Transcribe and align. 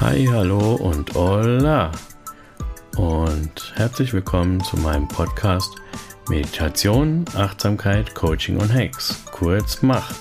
Hi, 0.00 0.26
hallo 0.28 0.74
und 0.74 1.14
hola. 1.14 1.92
Und 2.96 3.72
herzlich 3.76 4.12
willkommen 4.12 4.60
zu 4.64 4.76
meinem 4.76 5.06
Podcast 5.06 5.76
Meditation, 6.28 7.24
Achtsamkeit, 7.36 8.12
Coaching 8.12 8.56
und 8.56 8.74
Hacks. 8.74 9.22
Kurz 9.30 9.82
Mach. 9.82 10.12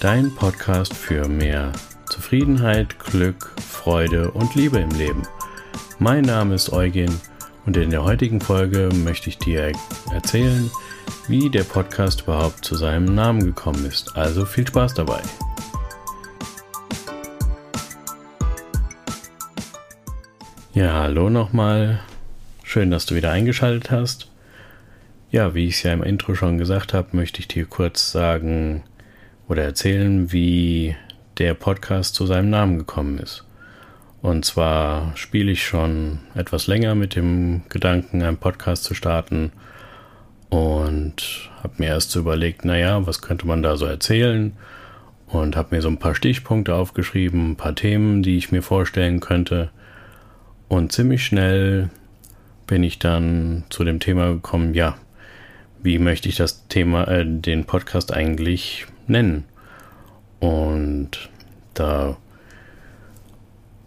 Dein 0.00 0.34
Podcast 0.34 0.92
für 0.92 1.26
mehr 1.26 1.72
Zufriedenheit, 2.10 2.98
Glück, 2.98 3.54
Freude 3.66 4.30
und 4.30 4.54
Liebe 4.54 4.78
im 4.78 4.90
Leben. 4.90 5.22
Mein 5.98 6.24
Name 6.24 6.54
ist 6.54 6.70
Eugen 6.70 7.18
und 7.64 7.78
in 7.78 7.90
der 7.90 8.04
heutigen 8.04 8.42
Folge 8.42 8.90
möchte 8.92 9.30
ich 9.30 9.38
dir 9.38 9.72
erzählen, 10.12 10.70
wie 11.28 11.48
der 11.48 11.64
Podcast 11.64 12.22
überhaupt 12.22 12.62
zu 12.62 12.74
seinem 12.74 13.14
Namen 13.14 13.42
gekommen 13.42 13.86
ist. 13.86 14.16
Also 14.18 14.44
viel 14.44 14.66
Spaß 14.66 14.92
dabei. 14.92 15.22
Ja, 20.74 20.92
hallo 20.92 21.30
nochmal. 21.30 22.00
Schön, 22.62 22.90
dass 22.90 23.06
du 23.06 23.14
wieder 23.14 23.30
eingeschaltet 23.30 23.90
hast. 23.90 24.30
Ja, 25.30 25.54
wie 25.54 25.66
ich 25.66 25.76
es 25.76 25.82
ja 25.82 25.94
im 25.94 26.02
Intro 26.02 26.34
schon 26.34 26.58
gesagt 26.58 26.92
habe, 26.92 27.16
möchte 27.16 27.40
ich 27.40 27.48
dir 27.48 27.64
kurz 27.64 28.12
sagen 28.12 28.82
oder 29.48 29.64
erzählen, 29.64 30.30
wie 30.30 30.94
der 31.38 31.54
Podcast 31.54 32.14
zu 32.14 32.26
seinem 32.26 32.50
Namen 32.50 32.76
gekommen 32.76 33.18
ist. 33.18 33.44
Und 34.20 34.44
zwar 34.44 35.16
spiele 35.16 35.50
ich 35.52 35.64
schon 35.64 36.18
etwas 36.34 36.66
länger 36.66 36.94
mit 36.94 37.16
dem 37.16 37.62
Gedanken, 37.70 38.22
einen 38.22 38.36
Podcast 38.36 38.84
zu 38.84 38.92
starten 38.92 39.52
und 40.50 41.50
habe 41.62 41.74
mir 41.78 41.88
erst 41.88 42.10
so 42.10 42.20
überlegt, 42.20 42.66
naja, 42.66 43.06
was 43.06 43.22
könnte 43.22 43.46
man 43.46 43.62
da 43.62 43.78
so 43.78 43.86
erzählen 43.86 44.52
und 45.28 45.56
habe 45.56 45.74
mir 45.74 45.80
so 45.80 45.88
ein 45.88 45.98
paar 45.98 46.14
Stichpunkte 46.14 46.74
aufgeschrieben, 46.74 47.52
ein 47.52 47.56
paar 47.56 47.74
Themen, 47.74 48.22
die 48.22 48.36
ich 48.36 48.52
mir 48.52 48.62
vorstellen 48.62 49.20
könnte 49.20 49.70
und 50.68 50.92
ziemlich 50.92 51.24
schnell 51.24 51.90
bin 52.66 52.82
ich 52.82 52.98
dann 52.98 53.64
zu 53.70 53.84
dem 53.84 54.00
Thema 54.00 54.32
gekommen, 54.32 54.74
ja, 54.74 54.96
wie 55.82 55.98
möchte 55.98 56.28
ich 56.28 56.36
das 56.36 56.68
Thema, 56.68 57.08
äh, 57.08 57.24
den 57.26 57.64
Podcast 57.64 58.12
eigentlich 58.12 58.86
nennen? 59.06 59.44
Und 60.40 61.30
da 61.74 62.16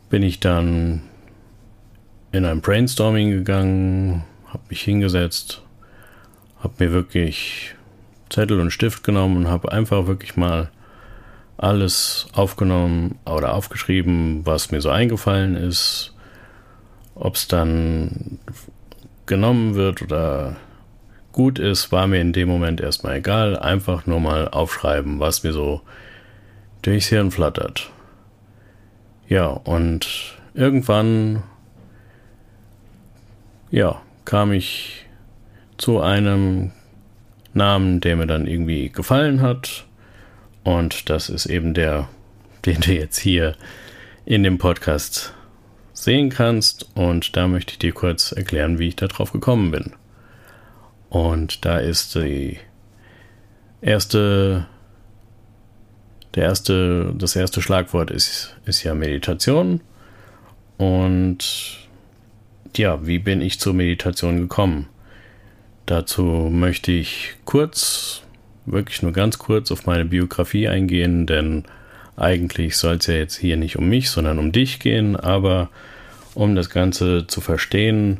bin 0.09 0.23
ich 0.23 0.39
dann 0.39 1.03
in 2.31 2.45
ein 2.45 2.61
Brainstorming 2.61 3.31
gegangen, 3.31 4.23
habe 4.47 4.63
mich 4.69 4.81
hingesetzt, 4.81 5.61
habe 6.61 6.73
mir 6.79 6.91
wirklich 6.91 7.75
Zettel 8.29 8.59
und 8.59 8.71
Stift 8.71 9.03
genommen 9.03 9.37
und 9.37 9.47
habe 9.47 9.71
einfach 9.71 10.07
wirklich 10.07 10.37
mal 10.37 10.71
alles 11.57 12.27
aufgenommen 12.33 13.19
oder 13.25 13.53
aufgeschrieben, 13.53 14.45
was 14.45 14.71
mir 14.71 14.81
so 14.81 14.89
eingefallen 14.89 15.55
ist, 15.55 16.10
ob 17.15 17.35
es 17.35 17.47
dann 17.47 18.39
genommen 19.25 19.75
wird 19.75 20.01
oder 20.01 20.55
gut 21.31 21.59
ist, 21.59 21.91
war 21.91 22.07
mir 22.07 22.19
in 22.19 22.33
dem 22.33 22.47
Moment 22.47 22.81
erstmal 22.81 23.17
egal. 23.17 23.57
Einfach 23.57 24.05
nur 24.05 24.19
mal 24.19 24.47
aufschreiben, 24.47 25.19
was 25.19 25.43
mir 25.43 25.53
so 25.53 25.81
durchs 26.81 27.07
Hirn 27.07 27.31
flattert. 27.31 27.89
Ja, 29.27 29.47
und 29.47 30.37
irgendwann, 30.53 31.43
ja, 33.69 34.01
kam 34.25 34.51
ich 34.51 35.05
zu 35.77 36.01
einem 36.01 36.71
Namen, 37.53 38.01
der 38.01 38.17
mir 38.17 38.27
dann 38.27 38.47
irgendwie 38.47 38.89
gefallen 38.89 39.41
hat. 39.41 39.85
Und 40.63 41.09
das 41.09 41.29
ist 41.29 41.45
eben 41.45 41.73
der, 41.73 42.09
den 42.65 42.81
du 42.81 42.91
jetzt 42.91 43.19
hier 43.19 43.55
in 44.25 44.43
dem 44.43 44.57
Podcast 44.57 45.33
sehen 46.03 46.29
kannst. 46.29 46.89
Und 46.95 47.35
da 47.35 47.47
möchte 47.47 47.73
ich 47.73 47.79
dir 47.79 47.93
kurz 47.93 48.31
erklären, 48.31 48.79
wie 48.79 48.89
ich 48.89 48.95
darauf 48.95 49.31
gekommen 49.31 49.71
bin. 49.71 49.91
Und 51.09 51.65
da 51.65 51.77
ist 51.77 52.15
die 52.15 52.57
erste, 53.81 54.67
der 56.35 56.43
erste, 56.43 57.13
das 57.17 57.35
erste 57.35 57.61
Schlagwort 57.61 58.11
ist, 58.11 58.55
ist 58.65 58.83
ja 58.83 58.93
Meditation. 58.93 59.81
Und 60.77 61.79
ja, 62.75 63.05
wie 63.05 63.19
bin 63.19 63.41
ich 63.41 63.59
zur 63.59 63.73
Meditation 63.73 64.39
gekommen? 64.39 64.87
Dazu 65.85 66.23
möchte 66.23 66.91
ich 66.91 67.35
kurz, 67.43 68.23
wirklich 68.65 69.01
nur 69.01 69.11
ganz 69.11 69.37
kurz 69.37 69.71
auf 69.71 69.85
meine 69.85 70.05
Biografie 70.05 70.67
eingehen, 70.67 71.27
denn 71.27 71.65
eigentlich 72.17 72.77
soll 72.77 72.95
es 72.95 73.07
ja 73.07 73.15
jetzt 73.15 73.37
hier 73.37 73.57
nicht 73.57 73.77
um 73.77 73.89
mich, 73.89 74.09
sondern 74.09 74.39
um 74.39 74.51
dich 74.51 74.79
gehen, 74.79 75.15
aber 75.15 75.69
um 76.33 76.55
das 76.55 76.69
Ganze 76.69 77.27
zu 77.27 77.41
verstehen, 77.41 78.19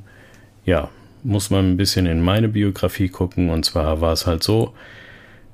ja, 0.65 0.89
muss 1.23 1.49
man 1.49 1.71
ein 1.71 1.77
bisschen 1.77 2.05
in 2.05 2.21
meine 2.21 2.47
Biografie 2.47 3.09
gucken. 3.09 3.49
Und 3.49 3.63
zwar 3.63 4.01
war 4.01 4.13
es 4.13 4.25
halt 4.25 4.43
so, 4.43 4.73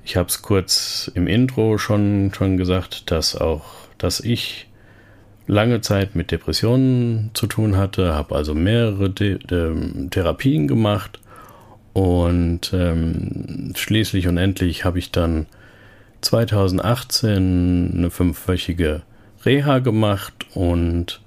ich 0.04 0.16
habe 0.16 0.30
es 0.30 0.42
kurz 0.42 1.12
im 1.14 1.28
Intro 1.28 1.78
schon, 1.78 2.32
schon 2.34 2.58
gesagt, 2.58 3.12
dass 3.12 3.36
auch, 3.36 3.66
dass 3.98 4.20
ich 4.20 4.68
lange 5.48 5.82
Zeit 5.82 6.16
mit 6.16 6.32
Depressionen 6.32 7.32
zu 7.34 7.48
tun 7.48 7.78
hatte, 7.78 8.14
habe 8.14 8.36
also 8.36 8.54
mehrere 8.54 9.10
De 9.10 9.38
De 9.38 10.10
Therapien 10.10 10.68
gemacht 10.68 11.20
und 11.94 12.72
ähm, 12.74 13.74
schließlich 13.76 14.28
und 14.28 14.38
endlich 14.38 14.86
habe 14.86 15.00
ich 15.00 15.12
dann 15.12 15.48
2018 16.28 17.94
eine 17.96 18.12
fünfwöchige 18.12 19.04
Reha 19.46 19.80
gemacht 19.80 20.46
und 20.54 21.22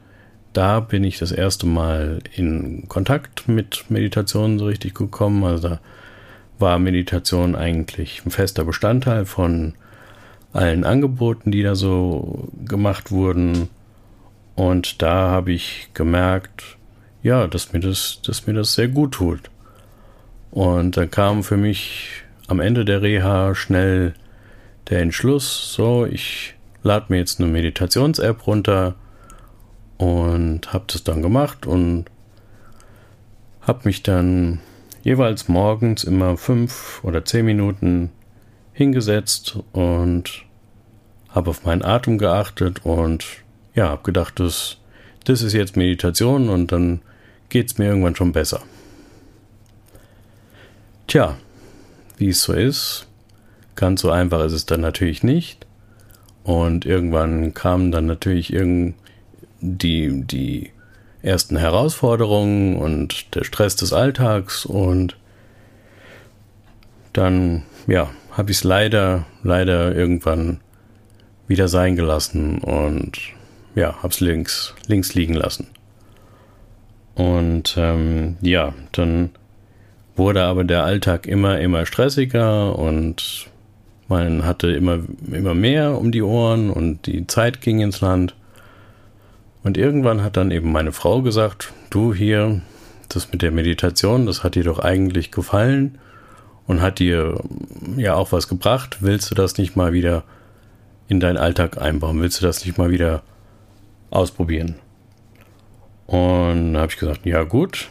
da 0.52 0.80
bin 0.80 1.04
ich 1.04 1.18
das 1.18 1.32
erste 1.32 1.66
Mal 1.66 2.18
in 2.36 2.86
Kontakt 2.88 3.48
mit 3.48 3.86
Meditation 3.88 4.58
so 4.58 4.66
richtig 4.66 4.94
gekommen. 4.94 5.44
Also 5.44 5.68
da 5.68 5.80
war 6.58 6.78
Meditation 6.78 7.56
eigentlich 7.56 8.26
ein 8.26 8.30
fester 8.30 8.64
Bestandteil 8.64 9.24
von 9.24 9.72
allen 10.52 10.84
Angeboten, 10.84 11.50
die 11.50 11.62
da 11.62 11.74
so 11.76 12.48
gemacht 12.66 13.10
wurden. 13.10 13.70
Und 14.54 15.00
da 15.00 15.30
habe 15.30 15.52
ich 15.52 15.88
gemerkt, 15.94 16.76
ja, 17.22 17.46
dass 17.46 17.72
mir 17.72 17.80
das, 17.80 18.20
dass 18.26 18.46
mir 18.46 18.52
das 18.52 18.74
sehr 18.74 18.88
gut 18.88 19.12
tut. 19.12 19.50
Und 20.50 20.98
dann 20.98 21.10
kam 21.10 21.42
für 21.42 21.56
mich 21.56 22.10
am 22.48 22.60
Ende 22.60 22.84
der 22.84 23.00
Reha 23.00 23.54
schnell 23.54 24.14
der 24.90 25.00
Entschluss, 25.00 25.72
so, 25.72 26.04
ich 26.04 26.54
lade 26.82 27.06
mir 27.08 27.18
jetzt 27.18 27.40
eine 27.40 27.48
Meditations-App 27.48 28.46
runter 28.46 28.96
und 29.98 30.72
habe 30.72 30.84
das 30.88 31.04
dann 31.04 31.22
gemacht 31.22 31.64
und 31.66 32.06
habe 33.60 33.80
mich 33.84 34.02
dann 34.02 34.60
jeweils 35.02 35.48
morgens 35.48 36.04
immer 36.04 36.36
fünf 36.36 37.00
oder 37.04 37.24
zehn 37.24 37.46
Minuten 37.46 38.10
hingesetzt 38.72 39.58
und 39.72 40.44
habe 41.28 41.50
auf 41.50 41.64
meinen 41.64 41.84
Atem 41.84 42.18
geachtet 42.18 42.84
und 42.84 43.24
ja, 43.74 43.90
habe 43.90 44.02
gedacht, 44.02 44.40
das, 44.40 44.78
das 45.24 45.42
ist 45.42 45.52
jetzt 45.52 45.76
Meditation 45.76 46.48
und 46.48 46.72
dann 46.72 47.00
geht 47.48 47.70
es 47.70 47.78
mir 47.78 47.86
irgendwann 47.86 48.16
schon 48.16 48.32
besser. 48.32 48.62
Tja, 51.06 51.36
wie 52.16 52.30
es 52.30 52.42
so 52.42 52.52
ist, 52.52 53.06
ganz 53.80 54.02
so 54.02 54.10
einfach 54.10 54.44
ist 54.44 54.52
es 54.52 54.66
dann 54.66 54.82
natürlich 54.82 55.24
nicht. 55.24 55.66
Und 56.44 56.86
irgendwann 56.86 57.54
kam 57.54 57.90
dann 57.90 58.06
natürlich 58.06 58.54
die, 59.60 60.22
die 60.24 60.70
ersten 61.22 61.56
Herausforderungen 61.56 62.76
und 62.76 63.34
der 63.34 63.44
Stress 63.44 63.76
des 63.76 63.92
Alltags 63.92 64.64
und 64.64 65.16
dann, 67.12 67.64
ja, 67.86 68.10
habe 68.32 68.50
ich 68.50 68.58
es 68.58 68.64
leider, 68.64 69.26
leider 69.42 69.94
irgendwann 69.94 70.60
wieder 71.48 71.68
sein 71.68 71.96
gelassen 71.96 72.58
und 72.58 73.18
ja, 73.74 73.96
habe 73.96 74.08
es 74.08 74.20
links, 74.20 74.74
links 74.86 75.14
liegen 75.14 75.34
lassen. 75.34 75.66
Und 77.14 77.74
ähm, 77.76 78.36
ja, 78.40 78.72
dann 78.92 79.30
wurde 80.16 80.42
aber 80.42 80.64
der 80.64 80.84
Alltag 80.84 81.26
immer, 81.26 81.58
immer 81.60 81.86
stressiger 81.86 82.78
und 82.78 83.50
man 84.10 84.44
hatte 84.44 84.70
immer, 84.72 84.98
immer 85.30 85.54
mehr 85.54 85.96
um 85.96 86.12
die 86.12 86.22
Ohren 86.22 86.70
und 86.70 87.06
die 87.06 87.26
Zeit 87.26 87.60
ging 87.60 87.80
ins 87.80 88.00
Land. 88.00 88.34
Und 89.62 89.78
irgendwann 89.78 90.22
hat 90.22 90.36
dann 90.36 90.50
eben 90.50 90.72
meine 90.72 90.92
Frau 90.92 91.22
gesagt, 91.22 91.72
du 91.90 92.12
hier, 92.12 92.60
das 93.08 93.32
mit 93.32 93.42
der 93.42 93.52
Meditation, 93.52 94.26
das 94.26 94.42
hat 94.42 94.54
dir 94.56 94.64
doch 94.64 94.80
eigentlich 94.80 95.30
gefallen 95.30 95.98
und 96.66 96.82
hat 96.82 96.98
dir 96.98 97.40
ja 97.96 98.14
auch 98.14 98.32
was 98.32 98.48
gebracht. 98.48 98.98
Willst 99.00 99.30
du 99.30 99.34
das 99.34 99.58
nicht 99.58 99.76
mal 99.76 99.92
wieder 99.92 100.24
in 101.08 101.20
deinen 101.20 101.36
Alltag 101.36 101.80
einbauen? 101.80 102.20
Willst 102.20 102.40
du 102.40 102.46
das 102.46 102.64
nicht 102.64 102.78
mal 102.78 102.90
wieder 102.90 103.22
ausprobieren? 104.10 104.76
Und 106.06 106.74
da 106.74 106.80
habe 106.80 106.92
ich 106.92 106.98
gesagt, 106.98 107.24
ja 107.26 107.44
gut, 107.44 107.90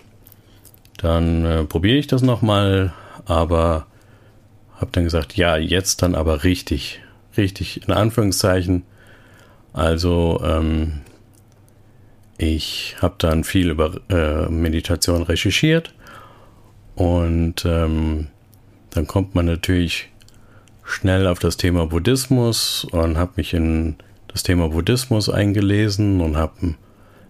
dann 0.97 1.45
äh, 1.45 1.63
probiere 1.63 1.97
ich 1.97 2.07
das 2.07 2.21
nochmal, 2.21 2.93
aber 3.25 3.85
habe 4.79 4.91
dann 4.91 5.03
gesagt, 5.03 5.35
ja, 5.35 5.57
jetzt 5.57 6.01
dann 6.01 6.15
aber 6.15 6.43
richtig, 6.43 7.01
richtig 7.37 7.87
in 7.87 7.93
Anführungszeichen. 7.93 8.83
Also 9.73 10.41
ähm, 10.43 11.01
ich 12.37 12.95
habe 13.01 13.15
dann 13.17 13.43
viel 13.43 13.69
über 13.69 13.99
äh, 14.09 14.49
Meditation 14.49 15.23
recherchiert 15.23 15.93
und 16.95 17.65
ähm, 17.65 18.27
dann 18.89 19.07
kommt 19.07 19.35
man 19.35 19.45
natürlich 19.45 20.09
schnell 20.83 21.27
auf 21.27 21.39
das 21.39 21.57
Thema 21.57 21.85
Buddhismus 21.85 22.85
und 22.91 23.17
habe 23.17 23.33
mich 23.35 23.53
in 23.53 23.95
das 24.27 24.43
Thema 24.43 24.69
Buddhismus 24.69 25.29
eingelesen 25.29 26.21
und 26.21 26.37
habe 26.37 26.53
einen 26.61 26.77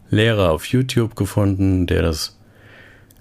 Lehrer 0.10 0.52
auf 0.52 0.66
YouTube 0.66 1.16
gefunden, 1.16 1.86
der 1.88 2.02
das 2.02 2.39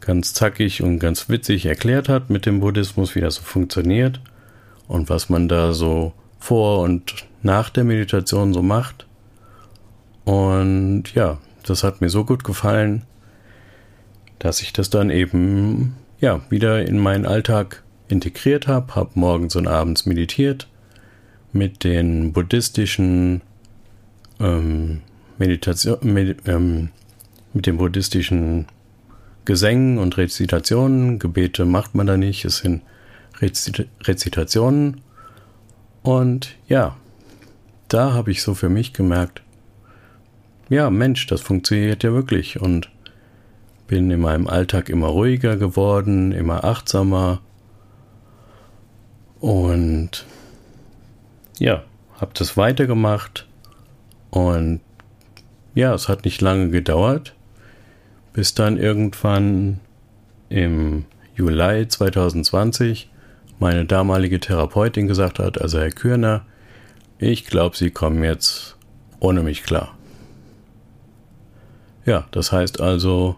ganz 0.00 0.34
zackig 0.34 0.82
und 0.82 0.98
ganz 0.98 1.28
witzig 1.28 1.66
erklärt 1.66 2.08
hat 2.08 2.30
mit 2.30 2.46
dem 2.46 2.60
Buddhismus, 2.60 3.14
wie 3.14 3.20
das 3.20 3.36
so 3.36 3.42
funktioniert 3.42 4.20
und 4.86 5.08
was 5.08 5.28
man 5.28 5.48
da 5.48 5.72
so 5.72 6.12
vor 6.38 6.80
und 6.80 7.26
nach 7.42 7.70
der 7.70 7.84
Meditation 7.84 8.54
so 8.54 8.62
macht. 8.62 9.06
Und 10.24 11.14
ja, 11.14 11.38
das 11.64 11.84
hat 11.84 12.00
mir 12.00 12.10
so 12.10 12.24
gut 12.24 12.44
gefallen, 12.44 13.04
dass 14.38 14.62
ich 14.62 14.72
das 14.72 14.90
dann 14.90 15.10
eben 15.10 15.96
ja 16.20 16.40
wieder 16.50 16.86
in 16.86 16.98
meinen 16.98 17.26
Alltag 17.26 17.82
integriert 18.08 18.66
habe, 18.66 18.94
habe 18.94 19.10
morgens 19.14 19.56
und 19.56 19.66
abends 19.66 20.06
meditiert 20.06 20.68
mit 21.52 21.84
den 21.84 22.32
buddhistischen 22.32 23.42
ähm, 24.40 25.02
Meditation, 25.38 25.98
med, 26.02 26.36
ähm, 26.46 26.90
mit 27.52 27.66
den 27.66 27.78
buddhistischen 27.78 28.66
Gesängen 29.48 29.96
und 29.96 30.18
Rezitationen. 30.18 31.18
Gebete 31.18 31.64
macht 31.64 31.94
man 31.94 32.06
da 32.06 32.18
nicht, 32.18 32.44
es 32.44 32.58
sind 32.58 32.82
Rezit 33.40 33.88
Rezitationen. 34.02 35.00
Und 36.02 36.54
ja, 36.68 36.98
da 37.88 38.12
habe 38.12 38.30
ich 38.30 38.42
so 38.42 38.52
für 38.52 38.68
mich 38.68 38.92
gemerkt, 38.92 39.40
ja, 40.68 40.90
Mensch, 40.90 41.26
das 41.28 41.40
funktioniert 41.40 42.04
ja 42.04 42.12
wirklich. 42.12 42.60
Und 42.60 42.90
bin 43.86 44.10
in 44.10 44.20
meinem 44.20 44.48
Alltag 44.48 44.90
immer 44.90 45.06
ruhiger 45.06 45.56
geworden, 45.56 46.32
immer 46.32 46.64
achtsamer. 46.64 47.40
Und 49.40 50.26
ja, 51.58 51.84
habe 52.20 52.32
das 52.34 52.58
weitergemacht. 52.58 53.46
Und 54.28 54.82
ja, 55.74 55.94
es 55.94 56.06
hat 56.06 56.26
nicht 56.26 56.42
lange 56.42 56.68
gedauert, 56.68 57.34
bis 58.32 58.54
dann 58.54 58.78
irgendwann 58.78 59.80
im 60.48 61.04
Juli 61.34 61.86
2020 61.88 63.10
meine 63.58 63.84
damalige 63.84 64.40
Therapeutin 64.40 65.08
gesagt 65.08 65.38
hat, 65.38 65.60
also 65.60 65.78
Herr 65.78 65.90
Kürner, 65.90 66.44
ich 67.18 67.46
glaube, 67.46 67.76
Sie 67.76 67.90
kommen 67.90 68.22
jetzt 68.22 68.76
ohne 69.20 69.42
mich 69.42 69.64
klar. 69.64 69.96
Ja, 72.04 72.26
das 72.30 72.52
heißt 72.52 72.80
also, 72.80 73.36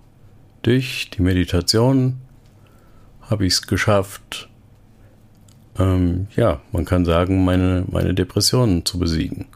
durch 0.63 1.11
die 1.11 1.23
Meditation 1.23 2.21
habe 3.23 3.47
ich 3.47 3.55
es 3.55 3.67
geschafft, 3.67 4.49
ähm, 5.79 6.27
ja, 6.37 6.61
man 6.73 6.85
kann 6.85 7.05
sagen, 7.05 7.45
meine, 7.45 7.85
meine 7.91 8.13
Depressionen 8.13 8.85
zu 8.85 8.99
besiegen. 8.99 9.47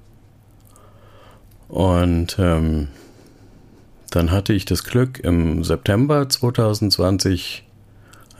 Und 1.68 2.36
ähm, 2.38 2.88
dann 4.14 4.30
hatte 4.30 4.52
ich 4.52 4.64
das 4.64 4.84
Glück, 4.84 5.18
im 5.18 5.64
September 5.64 6.28
2020 6.28 7.64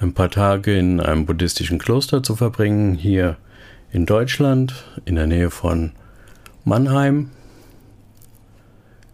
ein 0.00 0.14
paar 0.14 0.30
Tage 0.30 0.78
in 0.78 1.00
einem 1.00 1.26
buddhistischen 1.26 1.78
Kloster 1.78 2.22
zu 2.22 2.36
verbringen, 2.36 2.94
hier 2.94 3.36
in 3.90 4.06
Deutschland, 4.06 4.84
in 5.04 5.16
der 5.16 5.26
Nähe 5.26 5.50
von 5.50 5.92
Mannheim. 6.64 7.30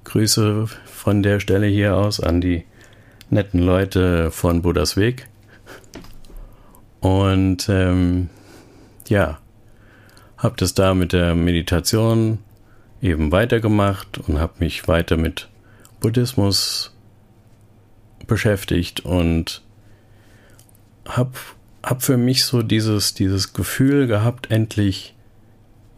Grüße 0.04 0.66
von 0.84 1.22
der 1.22 1.40
Stelle 1.40 1.66
hier 1.66 1.96
aus 1.96 2.20
an 2.20 2.40
die 2.40 2.64
netten 3.30 3.60
Leute 3.60 4.30
von 4.30 4.60
Buddhas 4.60 4.96
Weg. 4.96 5.28
Und 7.00 7.70
ähm, 7.70 8.28
ja, 9.08 9.38
habe 10.36 10.56
das 10.58 10.74
da 10.74 10.92
mit 10.92 11.12
der 11.12 11.34
Meditation 11.34 12.38
eben 13.00 13.32
weitergemacht 13.32 14.18
und 14.28 14.38
habe 14.38 14.54
mich 14.58 14.88
weiter 14.88 15.16
mit 15.16 15.49
Buddhismus 16.00 16.94
beschäftigt 18.26 19.00
und 19.00 19.62
habe 21.06 21.32
hab 21.82 22.02
für 22.02 22.16
mich 22.16 22.44
so 22.44 22.62
dieses, 22.62 23.14
dieses 23.14 23.52
Gefühl 23.52 24.06
gehabt, 24.06 24.50
endlich 24.50 25.14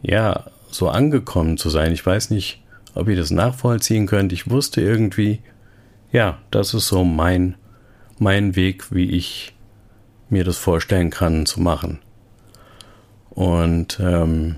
ja, 0.01 0.45
so 0.69 0.89
angekommen 0.89 1.57
zu 1.57 1.69
sein. 1.69 1.91
Ich 1.93 2.05
weiß 2.05 2.29
nicht, 2.29 2.61
ob 2.93 3.07
ihr 3.07 3.15
das 3.15 3.31
nachvollziehen 3.31 4.07
könnt. 4.07 4.33
Ich 4.33 4.49
wusste 4.49 4.81
irgendwie, 4.81 5.39
ja, 6.11 6.39
das 6.51 6.73
ist 6.73 6.87
so 6.87 7.03
mein, 7.03 7.55
mein 8.19 8.55
Weg, 8.55 8.93
wie 8.93 9.09
ich 9.11 9.53
mir 10.29 10.43
das 10.43 10.57
vorstellen 10.57 11.09
kann 11.09 11.45
zu 11.45 11.61
machen. 11.61 11.99
Und 13.29 13.99
ähm, 13.99 14.55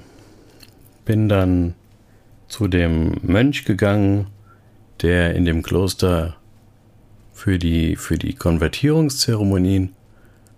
bin 1.05 1.29
dann 1.29 1.75
zu 2.47 2.67
dem 2.67 3.17
Mönch 3.21 3.65
gegangen, 3.65 4.27
der 5.01 5.35
in 5.35 5.45
dem 5.45 5.63
Kloster 5.63 6.35
für 7.33 7.59
die, 7.59 7.95
für 7.95 8.17
die 8.17 8.33
Konvertierungszeremonien 8.33 9.93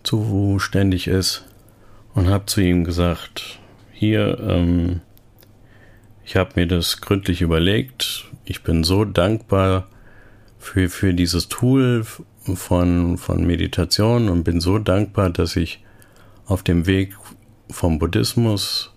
zuständig 0.03 1.07
ist 1.07 1.45
und 2.13 2.29
habe 2.29 2.45
zu 2.45 2.61
ihm 2.61 2.83
gesagt, 2.83 3.59
hier, 3.91 4.39
ähm, 4.39 5.01
ich 6.23 6.35
habe 6.35 6.51
mir 6.55 6.67
das 6.67 7.01
gründlich 7.01 7.41
überlegt. 7.41 8.25
Ich 8.45 8.63
bin 8.63 8.83
so 8.83 9.05
dankbar 9.05 9.87
für, 10.59 10.89
für 10.89 11.13
dieses 11.13 11.47
Tool 11.47 12.05
von, 12.55 13.17
von 13.17 13.45
Meditation 13.45 14.29
und 14.29 14.43
bin 14.43 14.61
so 14.61 14.77
dankbar, 14.77 15.29
dass 15.29 15.55
ich 15.55 15.83
auf 16.45 16.63
dem 16.63 16.85
Weg 16.85 17.15
vom 17.69 17.99
Buddhismus 17.99 18.93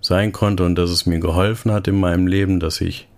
sein 0.00 0.32
konnte 0.32 0.64
und 0.64 0.74
dass 0.74 0.90
es 0.90 1.06
mir 1.06 1.20
geholfen 1.20 1.72
hat 1.72 1.88
in 1.88 1.98
meinem 1.98 2.26
Leben, 2.26 2.60
dass 2.60 2.80
ich 2.80 3.08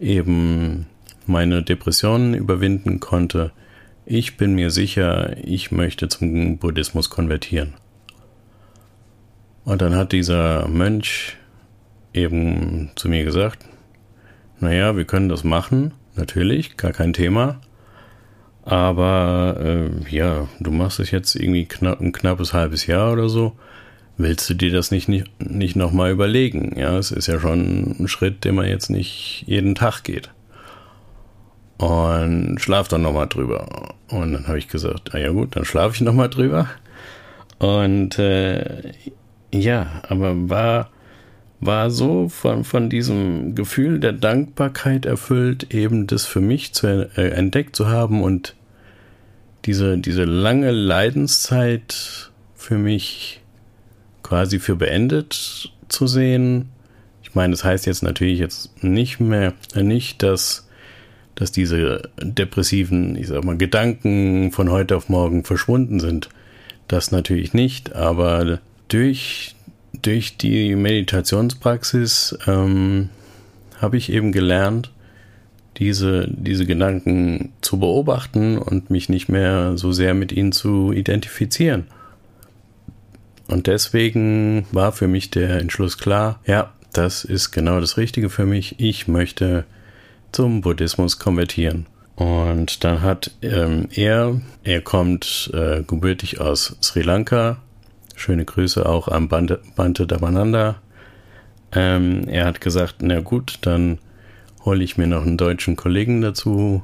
eben 0.00 0.86
meine 1.26 1.62
Depressionen 1.62 2.34
überwinden 2.34 3.00
konnte. 3.00 3.52
Ich 4.06 4.36
bin 4.36 4.54
mir 4.54 4.70
sicher, 4.70 5.36
ich 5.44 5.70
möchte 5.70 6.08
zum 6.08 6.58
Buddhismus 6.58 7.10
konvertieren. 7.10 7.74
Und 9.64 9.82
dann 9.82 9.94
hat 9.94 10.12
dieser 10.12 10.66
Mönch 10.68 11.36
eben 12.14 12.90
zu 12.94 13.08
mir 13.08 13.24
gesagt, 13.24 13.66
naja, 14.60 14.96
wir 14.96 15.04
können 15.04 15.28
das 15.28 15.44
machen, 15.44 15.92
natürlich, 16.16 16.76
gar 16.76 16.92
kein 16.92 17.12
Thema. 17.12 17.60
Aber 18.64 19.56
äh, 19.60 20.14
ja, 20.14 20.48
du 20.60 20.70
machst 20.70 21.00
es 21.00 21.10
jetzt 21.10 21.34
irgendwie 21.34 21.66
knapp, 21.66 22.00
ein 22.00 22.12
knappes 22.12 22.52
halbes 22.52 22.86
Jahr 22.86 23.12
oder 23.12 23.28
so. 23.28 23.56
Willst 24.18 24.50
du 24.50 24.54
dir 24.54 24.72
das 24.72 24.90
nicht, 24.90 25.08
nicht, 25.08 25.28
nicht 25.40 25.76
nochmal 25.76 26.10
überlegen? 26.10 26.76
Ja, 26.76 26.98
es 26.98 27.12
ist 27.12 27.28
ja 27.28 27.38
schon 27.38 27.96
ein 28.00 28.08
Schritt, 28.08 28.44
den 28.44 28.56
man 28.56 28.66
jetzt 28.66 28.90
nicht 28.90 29.44
jeden 29.46 29.74
Tag 29.74 30.02
geht. 30.02 30.30
Und 31.78 32.58
schlaf 32.58 32.88
dann 32.88 33.02
nochmal 33.02 33.28
drüber. 33.28 33.94
Und 34.08 34.32
dann 34.32 34.48
habe 34.48 34.58
ich 34.58 34.66
gesagt, 34.66 35.14
ah 35.14 35.18
ja 35.18 35.30
gut, 35.30 35.54
dann 35.54 35.64
schlafe 35.64 35.94
ich 35.94 36.00
nochmal 36.00 36.28
drüber. 36.28 36.68
Und 37.58 38.18
äh, 38.18 38.92
ja, 39.52 40.02
aber 40.08 40.50
war 40.50 40.90
war 41.60 41.90
so 41.90 42.28
von, 42.28 42.64
von 42.64 42.88
diesem 42.88 43.54
Gefühl 43.54 43.98
der 43.98 44.12
Dankbarkeit 44.12 45.06
erfüllt, 45.06 45.74
eben 45.74 46.06
das 46.06 46.24
für 46.24 46.40
mich 46.40 46.72
zu, 46.72 46.86
äh, 47.16 47.30
entdeckt 47.30 47.74
zu 47.74 47.88
haben 47.88 48.22
und 48.22 48.54
diese, 49.64 49.98
diese 49.98 50.24
lange 50.24 50.70
Leidenszeit 50.70 52.30
für 52.54 52.78
mich 52.78 53.42
quasi 54.28 54.58
für 54.58 54.76
beendet 54.76 55.72
zu 55.88 56.06
sehen. 56.06 56.68
Ich 57.22 57.34
meine, 57.34 57.52
das 57.52 57.64
heißt 57.64 57.86
jetzt 57.86 58.02
natürlich 58.02 58.38
jetzt 58.38 58.82
nicht 58.82 59.20
mehr, 59.20 59.54
nicht, 59.74 60.22
dass, 60.22 60.68
dass 61.34 61.52
diese 61.52 62.02
depressiven, 62.20 63.16
ich 63.16 63.28
sag 63.28 63.44
mal, 63.44 63.56
Gedanken 63.56 64.52
von 64.52 64.70
heute 64.70 64.96
auf 64.96 65.08
morgen 65.08 65.44
verschwunden 65.44 66.00
sind. 66.00 66.28
Das 66.88 67.10
natürlich 67.10 67.54
nicht, 67.54 67.94
aber 67.94 68.60
durch 68.88 69.54
durch 70.02 70.36
die 70.36 70.74
Meditationspraxis 70.76 72.38
ähm, 72.46 73.08
habe 73.80 73.96
ich 73.96 74.12
eben 74.12 74.32
gelernt, 74.32 74.90
diese, 75.78 76.28
diese 76.28 76.66
Gedanken 76.66 77.52
zu 77.60 77.78
beobachten 77.78 78.58
und 78.58 78.90
mich 78.90 79.08
nicht 79.08 79.28
mehr 79.28 79.76
so 79.76 79.92
sehr 79.92 80.14
mit 80.14 80.32
ihnen 80.32 80.52
zu 80.52 80.92
identifizieren. 80.92 81.86
Und 83.48 83.66
deswegen 83.66 84.66
war 84.72 84.92
für 84.92 85.08
mich 85.08 85.30
der 85.30 85.58
Entschluss 85.58 85.98
klar, 85.98 86.40
ja, 86.46 86.72
das 86.92 87.24
ist 87.24 87.50
genau 87.50 87.80
das 87.80 87.96
Richtige 87.96 88.30
für 88.30 88.46
mich. 88.46 88.78
Ich 88.78 89.08
möchte 89.08 89.64
zum 90.32 90.60
Buddhismus 90.60 91.18
konvertieren. 91.18 91.86
Und 92.14 92.84
dann 92.84 93.02
hat 93.02 93.32
ähm, 93.42 93.88
er, 93.92 94.40
er 94.64 94.80
kommt 94.80 95.50
äh, 95.54 95.82
gebürtig 95.82 96.40
aus 96.40 96.76
Sri 96.82 97.02
Lanka, 97.02 97.58
Schöne 98.18 98.44
Grüße 98.44 98.84
auch 98.84 99.06
am 99.06 99.28
Bante, 99.28 99.60
Bante 99.76 100.04
Damananda. 100.04 100.82
Ähm, 101.70 102.26
er 102.26 102.46
hat 102.46 102.60
gesagt, 102.60 102.96
na 103.00 103.20
gut, 103.20 103.58
dann 103.60 103.98
hole 104.64 104.82
ich 104.82 104.98
mir 104.98 105.06
noch 105.06 105.22
einen 105.22 105.36
deutschen 105.36 105.76
Kollegen 105.76 106.20
dazu. 106.20 106.82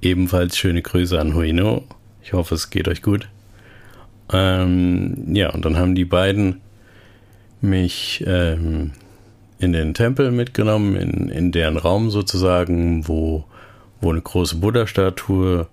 Ebenfalls 0.00 0.56
schöne 0.56 0.82
Grüße 0.82 1.18
an 1.18 1.34
Huino. 1.34 1.82
Ich 2.22 2.32
hoffe, 2.32 2.54
es 2.54 2.70
geht 2.70 2.86
euch 2.86 3.02
gut. 3.02 3.28
Ähm, 4.32 5.34
ja, 5.34 5.50
und 5.50 5.64
dann 5.64 5.76
haben 5.76 5.94
die 5.94 6.04
beiden 6.04 6.60
mich 7.60 8.24
ähm, 8.26 8.92
in 9.58 9.72
den 9.72 9.94
Tempel 9.94 10.30
mitgenommen, 10.30 10.96
in, 10.96 11.28
in 11.28 11.52
deren 11.52 11.76
Raum 11.76 12.10
sozusagen, 12.10 13.08
wo, 13.08 13.44
wo 14.00 14.10
eine 14.10 14.20
große 14.20 14.56
Buddha-Statue 14.56 15.66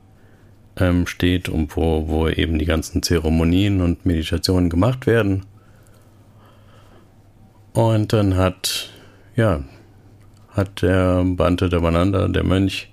ähm, 0.77 1.07
steht 1.07 1.49
und 1.49 1.75
wo, 1.75 2.07
wo 2.07 2.27
eben 2.27 2.59
die 2.59 2.65
ganzen 2.65 3.03
Zeremonien 3.03 3.81
und 3.81 4.05
Meditationen 4.05 4.69
gemacht 4.69 5.05
werden. 5.07 5.45
Und 7.73 8.13
dann 8.13 8.37
hat, 8.37 8.91
ja, 9.35 9.63
hat 10.49 10.81
der 10.81 11.23
Bante 11.25 11.69
Devananda, 11.69 12.27
der 12.27 12.43
Mönch, 12.43 12.89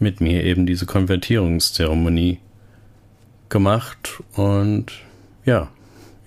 mit 0.00 0.20
mir 0.20 0.44
eben 0.44 0.64
diese 0.64 0.86
Konvertierungszeremonie 0.86 2.38
gemacht 3.48 4.22
und 4.34 4.92
ja, 5.44 5.68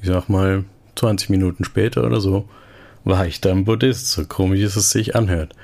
ich 0.01 0.08
sag 0.08 0.30
mal 0.30 0.66
20 0.96 1.30
Minuten 1.30 1.63
später 1.63 2.04
oder 2.04 2.20
so 2.20 2.48
war 3.04 3.25
ich 3.25 3.42
dann 3.42 3.66
Buddhist, 3.66 4.12
so 4.12 4.25
komisch 4.25 4.62
es 4.62 4.90
sich 4.90 5.16
anhört. 5.16 5.56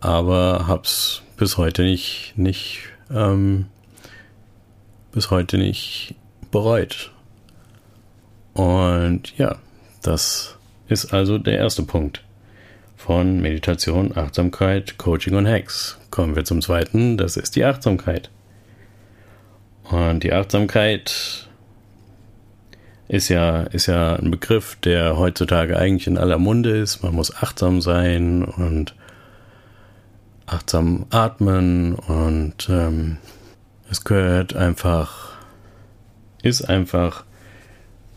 Aber 0.00 0.66
hab's 0.66 1.22
bis 1.36 1.56
heute 1.56 1.82
nicht, 1.82 2.34
nicht, 2.36 2.80
ähm, 3.10 3.66
bis 5.12 5.30
heute 5.30 5.58
nicht 5.58 6.14
bereut. 6.50 7.12
Und 8.54 9.36
ja, 9.38 9.56
das 10.02 10.56
ist 10.88 11.14
also 11.14 11.38
der 11.38 11.58
erste 11.58 11.84
Punkt 11.84 12.22
von 12.96 13.40
Meditation, 13.40 14.16
Achtsamkeit, 14.16 14.98
Coaching 14.98 15.34
und 15.34 15.48
Hacks. 15.48 15.98
Kommen 16.10 16.36
wir 16.36 16.44
zum 16.44 16.60
zweiten, 16.60 17.16
das 17.16 17.36
ist 17.36 17.56
die 17.56 17.64
Achtsamkeit. 17.64 18.30
Und 19.90 20.22
die 20.22 20.32
Achtsamkeit 20.32 21.48
ist 23.08 23.28
ja, 23.28 23.64
ist 23.64 23.86
ja 23.86 24.16
ein 24.16 24.30
Begriff, 24.30 24.76
der 24.76 25.18
heutzutage 25.18 25.76
eigentlich 25.76 26.06
in 26.06 26.16
aller 26.16 26.38
Munde 26.38 26.70
ist. 26.70 27.02
Man 27.02 27.14
muss 27.14 27.34
achtsam 27.34 27.80
sein 27.80 28.44
und 28.44 28.94
achtsam 30.46 31.06
atmen 31.10 31.94
und 31.94 32.68
ähm, 32.70 33.18
es 33.90 34.04
gehört 34.04 34.56
einfach, 34.56 35.36
ist 36.42 36.62
einfach 36.62 37.24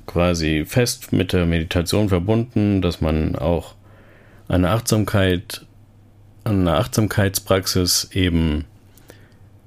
quasi 0.05 0.65
fest 0.65 1.11
mit 1.11 1.33
der 1.33 1.45
Meditation 1.45 2.09
verbunden, 2.09 2.81
dass 2.81 3.01
man 3.01 3.35
auch 3.35 3.75
eine 4.47 4.69
Achtsamkeit, 4.69 5.65
eine 6.43 6.77
Achtsamkeitspraxis 6.77 8.09
eben 8.13 8.65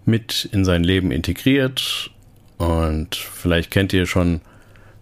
mit 0.08 0.48
in 0.50 0.64
sein 0.64 0.82
Leben 0.82 1.12
integriert. 1.12 2.10
Und 2.56 3.14
vielleicht 3.14 3.70
kennt 3.70 3.92
ihr 3.92 4.06
schon, 4.06 4.40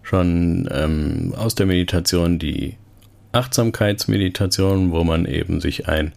schon 0.03 0.69
ähm, 0.71 1.33
aus 1.35 1.55
der 1.55 1.65
Meditation 1.65 2.37
die 2.37 2.75
Achtsamkeitsmeditation, 3.31 4.91
wo 4.91 5.03
man 5.03 5.25
eben 5.25 5.61
sich 5.61 5.87
ein 5.87 6.11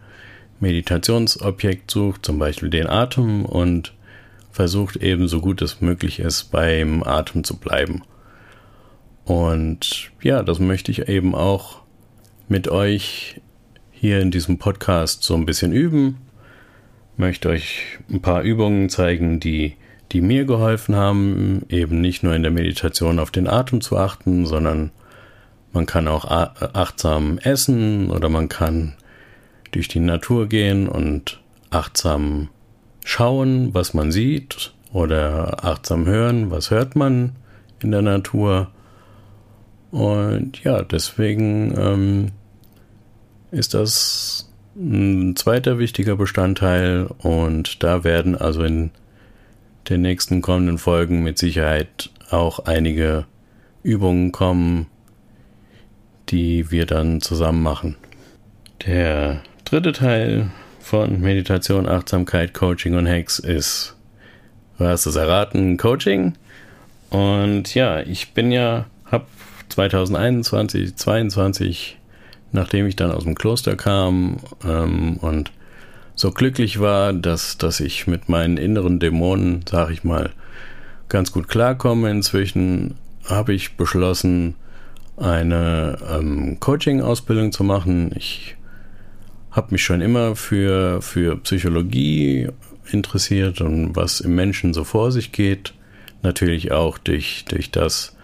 Meditationsobjekt 0.59 1.91
sucht, 1.91 2.27
zum 2.27 2.39
Beispiel 2.39 2.69
den 2.69 2.87
Atem 2.87 3.47
und 3.47 3.95
versucht 4.53 4.97
eben 4.97 5.29
so 5.29 5.41
gut 5.41 5.63
es 5.63 5.81
möglich 5.81 6.19
ist, 6.19 6.51
beim 6.51 7.03
Atem 7.03 7.45
zu 7.45 7.57
bleiben. 7.57 8.03
Und 9.25 10.11
ja, 10.23 10.43
das 10.43 10.59
möchte 10.59 10.91
ich 10.91 11.09
eben 11.09 11.35
auch 11.35 11.83
mit 12.49 12.69
euch 12.69 13.41
hier 13.93 14.21
in 14.21 14.31
diesem 14.31 14.59
Podcast 14.59 15.23
so 15.23 15.35
ein 15.35 15.47
bisschen 15.47 15.73
üben. 15.73 16.19
Möchte 17.21 17.51
euch 17.51 17.99
ein 18.11 18.23
paar 18.23 18.41
Übungen 18.41 18.89
zeigen, 18.89 19.41
die, 19.41 19.77
die 20.11 20.23
mir 20.23 20.47
geholfen 20.47 20.97
haben, 20.97 21.67
eben 21.69 22.01
nicht 22.01 22.23
nur 22.23 22.35
in 22.35 22.43
der 22.43 22.51
Meditation 22.51 23.19
auf 23.19 23.31
den 23.31 23.47
Atem 23.47 23.83
zu 23.83 23.99
achten, 23.99 24.47
sondern 24.47 24.91
man 25.75 25.85
kann 25.85 26.09
auch 26.09 26.25
achtsam 26.25 27.37
essen 27.37 28.11
oder 28.11 28.31
man 28.31 28.49
kann 28.49 28.95
durch 29.71 29.87
die 29.87 30.01
Natur 30.01 30.49
gehen 30.49 30.89
und 30.89 31.43
achtsam 31.69 32.49
schauen, 33.05 33.75
was 33.75 33.93
man 33.93 34.13
sieht 34.13 34.73
oder 34.91 35.63
achtsam 35.63 36.07
hören, 36.07 36.51
was 36.51 36.71
hört 36.71 36.97
man 36.97 37.37
in 37.83 37.91
der 37.91 38.01
Natur. 38.01 38.71
Und 39.91 40.65
ja, 40.65 40.81
deswegen 40.85 41.75
ähm, 41.77 42.33
ist 43.51 43.75
das 43.75 44.50
ein 44.81 45.37
zweiter 45.37 45.79
wichtiger 45.79 46.17
Bestandteil 46.17 47.07
und 47.19 47.83
da 47.83 48.03
werden 48.03 48.35
also 48.35 48.63
in 48.65 48.91
den 49.89 50.01
nächsten 50.01 50.41
kommenden 50.41 50.79
Folgen 50.79 51.23
mit 51.23 51.37
Sicherheit 51.37 52.11
auch 52.31 52.61
einige 52.61 53.27
Übungen 53.83 54.33
kommen, 54.33 54.87
die 56.31 56.71
wir 56.71 56.87
dann 56.87 57.21
zusammen 57.21 57.63
machen. 57.63 57.97
Der 58.87 59.43
dritte 59.65 59.93
Teil 59.93 60.51
von 60.81 61.21
Meditation, 61.21 61.87
Achtsamkeit, 61.87 62.55
Coaching 62.55 62.95
und 62.95 63.07
Hacks 63.07 63.39
ist, 63.39 63.97
du 64.79 64.87
hast 64.87 65.05
es 65.05 65.17
erraten, 65.17 65.77
Coaching. 65.77 66.35
Und 67.11 67.75
ja, 67.75 68.01
ich 68.01 68.33
bin 68.33 68.51
ja, 68.51 68.87
habe 69.05 69.27
2021, 69.69 70.97
2022, 70.97 72.00
nachdem 72.53 72.87
ich 72.87 72.97
dann 72.97 73.11
aus 73.11 73.25
dem 73.25 73.35
Kloster 73.35 73.77
kam 73.77 74.39
ähm, 74.65 75.17
und 75.19 75.53
so 76.15 76.33
glücklich 76.33 76.81
war, 76.81 77.13
dass, 77.13 77.57
dass 77.57 77.81
ich 77.81 78.07
mit 78.07 78.29
meinen 78.29 78.57
inneren 78.57 78.99
Dämonen, 78.99 79.65
sag 79.69 79.91
ich 79.91 80.05
mal, 80.05 80.31
ganz 81.09 81.33
gut 81.33 81.49
klarkomme. 81.49 82.11
Inzwischen 82.11 82.95
habe 83.25 83.55
ich 83.55 83.77
beschlossen, 83.77 84.55
eine 85.17 85.99
ähm, 86.11 86.59
Coaching-Ausbildung 86.61 87.53
zu 87.53 87.63
machen. 87.63 88.13
Ich 88.17 88.57
habe 89.51 89.69
mich 89.73 89.85
schon 89.85 90.01
immer 90.01 90.35
für, 90.37 91.03
für 91.03 91.37
Psychologie 91.39 92.49
interessiert 92.91 93.61
und 93.61 93.95
was 93.97 94.21
im 94.21 94.35
Menschen 94.35 94.73
so 94.73 94.85
vor 94.85 95.13
sich 95.13 95.33
geht. 95.33 95.75
Natürlich 96.23 96.73
auch 96.73 96.99
durch, 96.99 97.45
durch 97.49 97.71
das, 97.71 98.17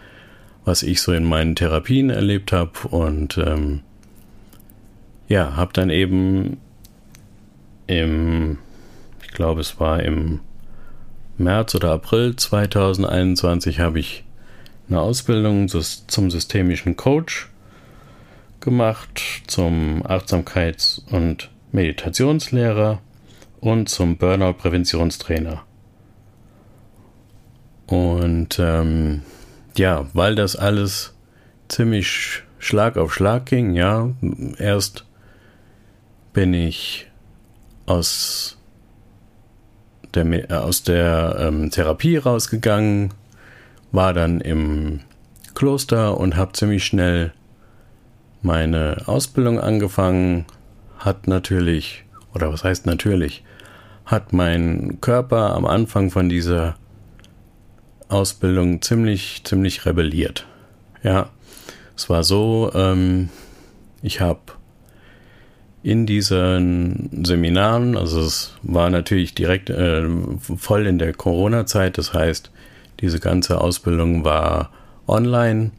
was 0.64 0.82
ich 0.82 1.00
so 1.00 1.12
in 1.12 1.24
meinen 1.24 1.54
Therapien 1.54 2.10
erlebt 2.10 2.52
habe 2.52 2.88
und 2.90 3.38
ähm, 3.38 3.80
ja, 5.28 5.56
habe 5.56 5.72
dann 5.72 5.90
eben 5.90 6.58
im, 7.86 8.58
ich 9.22 9.28
glaube 9.28 9.60
es 9.60 9.78
war 9.80 10.02
im 10.02 10.40
März 11.38 11.74
oder 11.74 11.92
April 11.92 12.36
2021 12.36 13.80
habe 13.80 14.00
ich 14.00 14.24
eine 14.88 15.00
Ausbildung 15.00 15.68
zum 15.68 16.30
systemischen 16.30 16.96
Coach 16.96 17.48
gemacht, 18.60 19.42
zum 19.46 20.02
Achtsamkeits- 20.06 21.02
und 21.10 21.50
Meditationslehrer 21.72 23.00
und 23.60 23.88
zum 23.88 24.16
Burnout-Präventionstrainer. 24.16 25.62
Und 27.86 28.58
ähm, 28.58 29.22
ja, 29.76 30.06
weil 30.14 30.34
das 30.34 30.56
alles 30.56 31.14
ziemlich 31.68 32.42
Schlag 32.58 32.96
auf 32.96 33.12
Schlag 33.12 33.46
ging, 33.46 33.74
ja, 33.74 34.10
erst 34.58 35.04
bin 36.36 36.52
ich 36.52 37.06
aus 37.86 38.58
der, 40.12 40.26
äh, 40.26 40.52
aus 40.52 40.82
der 40.82 41.36
ähm, 41.40 41.70
Therapie 41.70 42.18
rausgegangen, 42.18 43.14
war 43.90 44.12
dann 44.12 44.42
im 44.42 45.00
Kloster 45.54 46.20
und 46.20 46.36
habe 46.36 46.52
ziemlich 46.52 46.84
schnell 46.84 47.32
meine 48.42 49.04
Ausbildung 49.06 49.58
angefangen, 49.58 50.44
hat 50.98 51.26
natürlich, 51.26 52.04
oder 52.34 52.52
was 52.52 52.64
heißt 52.64 52.84
natürlich, 52.84 53.42
hat 54.04 54.34
mein 54.34 54.98
Körper 55.00 55.54
am 55.54 55.64
Anfang 55.64 56.10
von 56.10 56.28
dieser 56.28 56.76
Ausbildung 58.10 58.82
ziemlich, 58.82 59.40
ziemlich 59.44 59.86
rebelliert. 59.86 60.46
Ja, 61.02 61.30
es 61.96 62.10
war 62.10 62.22
so, 62.24 62.70
ähm, 62.74 63.30
ich 64.02 64.20
habe 64.20 64.55
in 65.86 66.04
diesen 66.04 67.24
Seminaren, 67.24 67.96
also 67.96 68.20
es 68.20 68.54
war 68.64 68.90
natürlich 68.90 69.36
direkt 69.36 69.70
äh, 69.70 70.04
voll 70.56 70.84
in 70.84 70.98
der 70.98 71.12
Corona-Zeit, 71.12 71.96
das 71.96 72.12
heißt, 72.12 72.50
diese 72.98 73.20
ganze 73.20 73.60
Ausbildung 73.60 74.24
war 74.24 74.70
online 75.06 75.70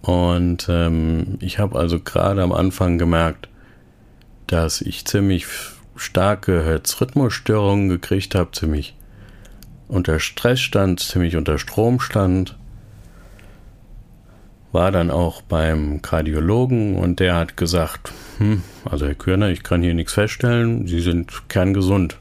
und 0.00 0.66
ähm, 0.70 1.36
ich 1.40 1.58
habe 1.58 1.78
also 1.78 2.00
gerade 2.00 2.42
am 2.42 2.52
Anfang 2.52 2.96
gemerkt, 2.96 3.50
dass 4.46 4.80
ich 4.80 5.04
ziemlich 5.04 5.44
starke 5.94 6.64
Herzrhythmusstörungen 6.64 7.90
gekriegt 7.90 8.34
habe, 8.34 8.52
ziemlich 8.52 8.94
unter 9.88 10.20
Stress 10.20 10.60
stand, 10.62 11.00
ziemlich 11.00 11.36
unter 11.36 11.58
Strom 11.58 12.00
stand. 12.00 12.56
War 14.72 14.90
dann 14.90 15.10
auch 15.10 15.42
beim 15.42 16.00
Kardiologen 16.02 16.96
und 16.96 17.20
der 17.20 17.36
hat 17.36 17.56
gesagt, 17.56 18.12
hm, 18.38 18.62
also 18.84 19.06
Herr 19.06 19.14
Körner, 19.14 19.50
ich 19.50 19.62
kann 19.62 19.82
hier 19.82 19.94
nichts 19.94 20.14
feststellen, 20.14 20.86
Sie 20.86 21.00
sind 21.00 21.48
kerngesund. 21.48 22.18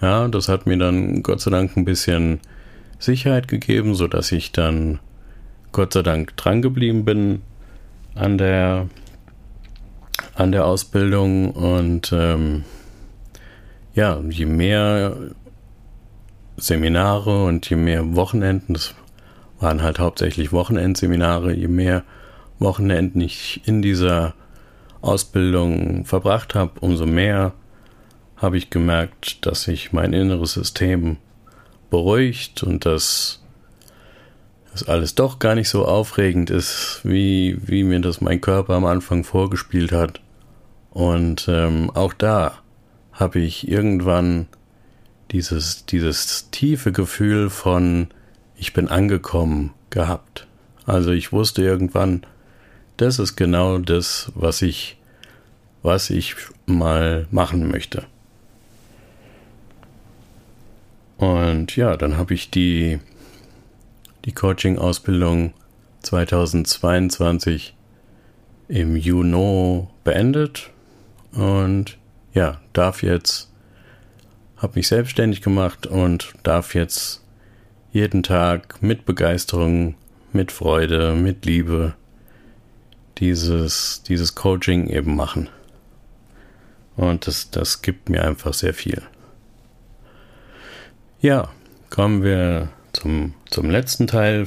Ja, 0.00 0.28
das 0.28 0.48
hat 0.48 0.66
mir 0.66 0.78
dann 0.78 1.22
Gott 1.22 1.40
sei 1.40 1.50
Dank 1.50 1.76
ein 1.76 1.84
bisschen 1.84 2.40
Sicherheit 2.98 3.48
gegeben, 3.48 3.94
sodass 3.94 4.32
ich 4.32 4.52
dann 4.52 4.98
Gott 5.72 5.92
sei 5.92 6.02
Dank 6.02 6.36
dran 6.36 6.62
geblieben 6.62 7.04
bin 7.04 7.42
an 8.14 8.38
der 8.38 8.88
an 10.34 10.52
der 10.52 10.66
Ausbildung 10.66 11.50
und 11.50 12.12
ähm, 12.12 12.64
ja, 13.94 14.20
je 14.28 14.46
mehr 14.46 15.16
Seminare 16.58 17.44
und 17.44 17.68
je 17.68 17.76
mehr 17.76 18.16
Wochenenden, 18.16 18.74
das 18.74 18.94
waren 19.60 19.82
halt 19.82 19.98
hauptsächlich 19.98 20.52
Wochenendseminare, 20.52 21.54
je 21.54 21.68
mehr 21.68 22.04
Wochenenden 22.58 23.20
ich 23.20 23.62
in 23.66 23.82
dieser 23.82 24.34
Ausbildung 25.00 26.04
verbracht 26.04 26.54
habe, 26.54 26.80
umso 26.80 27.06
mehr 27.06 27.52
habe 28.36 28.58
ich 28.58 28.70
gemerkt, 28.70 29.46
dass 29.46 29.62
sich 29.62 29.92
mein 29.92 30.12
inneres 30.12 30.52
System 30.52 31.16
beruhigt 31.90 32.62
und 32.62 32.84
dass 32.84 33.42
das 34.72 34.88
alles 34.88 35.14
doch 35.14 35.38
gar 35.38 35.54
nicht 35.54 35.70
so 35.70 35.86
aufregend 35.86 36.50
ist, 36.50 37.00
wie, 37.02 37.56
wie 37.62 37.82
mir 37.82 38.00
das 38.00 38.20
mein 38.20 38.42
Körper 38.42 38.74
am 38.74 38.84
Anfang 38.84 39.24
vorgespielt 39.24 39.92
hat. 39.92 40.20
Und 40.90 41.46
ähm, 41.48 41.90
auch 41.94 42.12
da 42.12 42.58
habe 43.12 43.38
ich 43.38 43.68
irgendwann 43.68 44.48
dieses, 45.30 45.86
dieses 45.86 46.50
tiefe 46.50 46.92
Gefühl 46.92 47.48
von 47.48 48.08
ich 48.56 48.72
bin 48.72 48.88
angekommen 48.88 49.72
gehabt. 49.90 50.46
Also 50.86 51.10
ich 51.10 51.32
wusste 51.32 51.62
irgendwann, 51.62 52.22
das 52.96 53.18
ist 53.18 53.36
genau 53.36 53.78
das, 53.78 54.32
was 54.34 54.62
ich, 54.62 54.96
was 55.82 56.10
ich 56.10 56.36
mal 56.66 57.26
machen 57.30 57.68
möchte. 57.68 58.04
Und 61.18 61.76
ja, 61.76 61.96
dann 61.96 62.16
habe 62.16 62.34
ich 62.34 62.50
die, 62.50 62.98
die 64.24 64.32
Coaching-Ausbildung 64.32 65.54
2022 66.02 67.74
im 68.68 68.96
Juni 68.96 69.86
beendet 70.04 70.70
und 71.32 71.98
ja, 72.34 72.60
darf 72.72 73.02
jetzt, 73.02 73.50
habe 74.56 74.74
mich 74.76 74.88
selbstständig 74.88 75.40
gemacht 75.40 75.86
und 75.86 76.34
darf 76.42 76.74
jetzt 76.74 77.22
jeden 77.96 78.22
Tag 78.22 78.82
mit 78.82 79.06
Begeisterung, 79.06 79.94
mit 80.30 80.52
Freude, 80.52 81.14
mit 81.14 81.46
Liebe 81.46 81.94
dieses, 83.16 84.02
dieses 84.02 84.34
Coaching 84.34 84.88
eben 84.88 85.16
machen. 85.16 85.48
Und 86.94 87.26
das, 87.26 87.50
das 87.50 87.80
gibt 87.80 88.10
mir 88.10 88.22
einfach 88.22 88.52
sehr 88.52 88.74
viel. 88.74 89.00
Ja, 91.22 91.48
kommen 91.88 92.22
wir 92.22 92.68
zum, 92.92 93.32
zum 93.48 93.70
letzten 93.70 94.06
Teil 94.06 94.46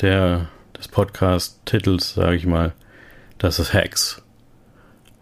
der, 0.00 0.48
des 0.76 0.88
Podcast-Titels, 0.88 2.14
sage 2.14 2.34
ich 2.34 2.46
mal. 2.46 2.74
Das 3.38 3.60
ist 3.60 3.74
Hacks. 3.74 4.22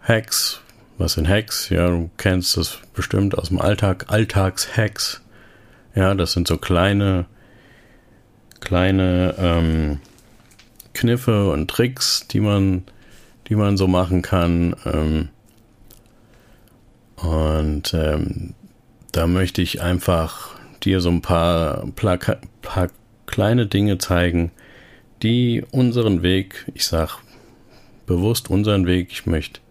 Hacks, 0.01 0.61
was 0.97 1.13
sind 1.13 1.29
Hacks? 1.29 1.69
Ja, 1.69 1.89
du 1.89 2.09
kennst 2.17 2.57
das 2.57 2.79
bestimmt 2.95 3.37
aus 3.37 3.49
dem 3.49 3.61
Alltag. 3.61 4.05
Alltagshacks. 4.07 5.21
Ja, 5.93 6.15
das 6.15 6.31
sind 6.31 6.47
so 6.47 6.57
kleine 6.57 7.27
kleine 8.65 9.35
ähm, 9.37 9.99
Kniffe 10.93 11.51
und 11.51 11.69
Tricks, 11.69 12.27
die 12.27 12.41
man, 12.41 12.83
die 13.47 13.55
man 13.55 13.77
so 13.77 13.87
machen 13.87 14.21
kann. 14.21 14.75
Ähm, 14.85 15.29
und 17.15 17.93
ähm, 17.93 18.53
da 19.13 19.27
möchte 19.27 19.61
ich 19.61 19.81
einfach 19.81 20.55
dir 20.83 20.99
so 20.99 21.09
ein 21.09 21.21
paar, 21.21 21.85
paar 22.61 22.89
kleine 23.25 23.67
Dinge 23.67 23.97
zeigen, 23.97 24.51
die 25.23 25.63
unseren 25.71 26.21
Weg, 26.21 26.69
ich 26.73 26.85
sag 26.85 27.19
bewusst 28.05 28.49
unseren 28.49 28.85
Weg, 28.85 29.11
ich 29.11 29.25
möchte 29.25 29.61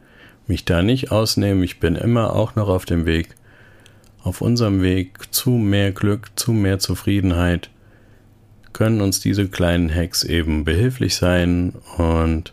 mich 0.47 0.65
da 0.65 0.83
nicht 0.83 1.13
ausnehmen, 1.13 1.63
ich 1.63 1.81
bin 1.81 1.97
immer 1.97 2.35
auch 2.35 2.55
noch 2.55 2.69
auf 2.69 2.85
dem 2.85 3.07
Weg, 3.07 3.29
auf 4.23 4.41
unserem 4.41 4.83
Weg 4.83 5.33
zu 5.33 5.51
mehr 5.51 5.93
Glück, 5.93 6.31
zu 6.37 6.53
mehr 6.53 6.79
Zufriedenheit, 6.79 7.71
können 8.75 9.01
uns 9.01 9.21
diese 9.21 9.49
kleinen 9.49 9.93
Hacks 9.93 10.23
eben 10.25 10.65
behilflich 10.65 11.15
sein 11.15 11.73
und 11.97 12.53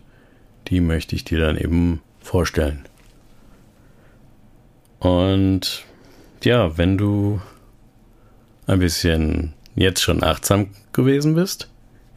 die 0.69 0.79
möchte 0.79 1.15
ich 1.15 1.25
dir 1.25 1.39
dann 1.39 1.57
eben 1.57 2.01
vorstellen. 2.21 2.85
Und 4.99 5.83
ja, 6.43 6.77
wenn 6.77 6.97
du 6.97 7.41
ein 8.67 8.79
bisschen 8.79 9.53
jetzt 9.75 10.01
schon 10.01 10.23
achtsam 10.23 10.69
gewesen 10.93 11.35
bist, 11.35 11.69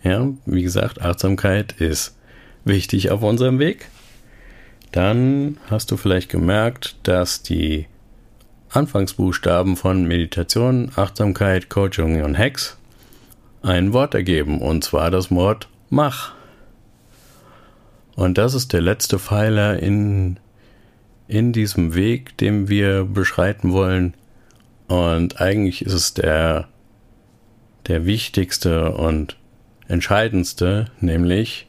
ja, 0.05 0.29
wie 0.45 0.63
gesagt, 0.63 1.01
Achtsamkeit 1.01 1.73
ist 1.81 2.17
wichtig 2.65 3.11
auf 3.11 3.23
unserem 3.23 3.59
Weg, 3.59 3.89
dann 4.93 5.57
hast 5.71 5.91
du 5.91 5.97
vielleicht 5.97 6.29
gemerkt, 6.29 6.97
dass 7.05 7.43
die 7.43 7.87
Anfangsbuchstaben 8.69 9.77
von 9.77 10.07
Meditation, 10.07 10.93
Achtsamkeit, 10.95 11.71
Coaching 11.71 12.23
und 12.23 12.37
Hacks 12.37 12.77
ein 13.65 13.93
Wort 13.93 14.15
ergeben, 14.15 14.61
und 14.61 14.85
zwar 14.85 15.11
das 15.11 15.31
Wort 15.31 15.69
Mach. 15.89 16.35
Und 18.15 18.39
das 18.39 18.55
ist 18.55 18.73
der 18.73 18.81
letzte 18.81 19.19
Pfeiler 19.19 19.81
in, 19.81 20.39
in 21.29 21.53
diesem 21.53 21.95
Weg, 21.95 22.37
den 22.39 22.69
wir 22.69 23.05
beschreiten 23.05 23.73
wollen. 23.73 24.15
Und 24.87 25.41
eigentlich 25.41 25.85
ist 25.85 25.95
es 25.95 26.15
der, 26.15 26.69
der 27.87 28.05
wichtigste 28.05 28.93
und 28.93 29.37
entscheidendste, 29.89 30.87
nämlich, 31.01 31.67